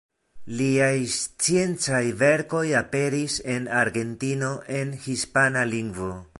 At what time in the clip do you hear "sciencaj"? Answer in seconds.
1.15-2.01